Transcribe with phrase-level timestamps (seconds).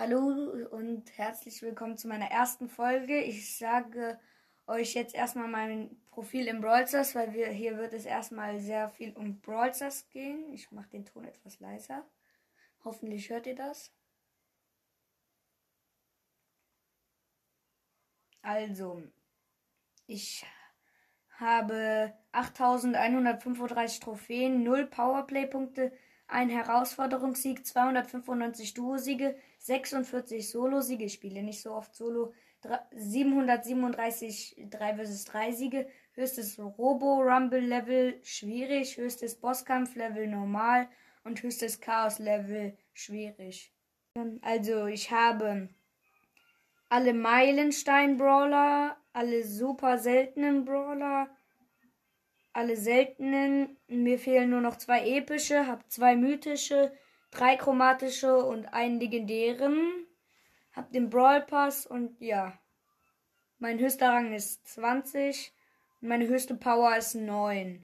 [0.00, 3.20] Hallo und herzlich willkommen zu meiner ersten Folge.
[3.20, 4.16] Ich sage
[4.68, 6.86] euch jetzt erstmal mein Profil im Brawl
[7.16, 9.72] weil wir, hier wird es erstmal sehr viel um Brawl
[10.10, 10.52] gehen.
[10.52, 12.06] Ich mache den Ton etwas leiser.
[12.84, 13.92] Hoffentlich hört ihr das.
[18.40, 19.02] Also,
[20.06, 20.46] ich
[21.40, 25.90] habe 8135 Trophäen, 0 Powerplay-Punkte,
[26.28, 31.04] ein Herausforderungssieg, 295 Duo-Siege, 46 Solo-Siege.
[31.04, 32.32] Ich spiele nicht so oft Solo.
[32.92, 35.88] 737 3 vs 3 Siege.
[36.12, 38.96] Höchstes Robo-Rumble-Level schwierig.
[38.96, 40.88] Höchstes Bosskampf-Level normal.
[41.24, 43.72] Und höchstes Chaos-Level schwierig.
[44.42, 45.68] Also ich habe
[46.88, 51.28] alle Meilenstein-Brawler, alle super seltenen Brawler,
[52.52, 53.76] alle seltenen.
[53.86, 56.92] Mir fehlen nur noch zwei epische, hab zwei mythische,
[57.30, 60.06] drei chromatische und einen legendären.
[60.72, 62.58] Hab den Brawl Pass und ja.
[63.58, 65.52] Mein höchster Rang ist 20
[66.00, 67.76] und meine höchste Power ist 9.